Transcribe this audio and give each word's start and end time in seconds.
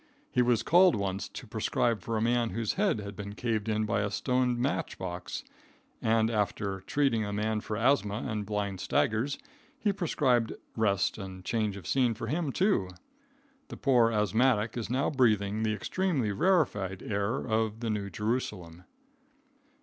He 0.31 0.41
was 0.41 0.63
called 0.63 0.95
once 0.95 1.29
to 1.29 1.45
prescribe 1.45 2.01
for 2.01 2.17
a 2.17 2.21
man 2.23 2.49
whose 2.49 2.73
head 2.73 3.01
had 3.01 3.15
been 3.15 3.35
caved 3.35 3.69
in 3.69 3.85
by 3.85 4.01
a 4.01 4.09
stone 4.09 4.59
match 4.59 4.97
box, 4.97 5.43
and, 6.01 6.31
after 6.31 6.79
treating 6.81 7.21
the 7.21 7.31
man 7.31 7.61
for 7.61 7.77
asthma 7.77 8.25
and 8.27 8.43
blind 8.43 8.79
staggers, 8.81 9.37
he 9.77 9.93
prescribed 9.93 10.53
rest 10.75 11.19
and 11.19 11.45
change 11.45 11.77
of 11.77 11.85
scene 11.85 12.15
for 12.15 12.25
him, 12.25 12.51
too. 12.51 12.89
The 13.67 13.77
poor 13.77 14.11
asthmatic 14.11 14.75
is 14.75 14.89
now 14.89 15.11
breathing 15.11 15.61
the 15.61 15.73
extremely 15.75 16.31
rarified 16.31 17.03
air 17.03 17.35
of 17.35 17.81
the 17.81 17.91
New 17.91 18.09
Jerusalem. 18.09 18.85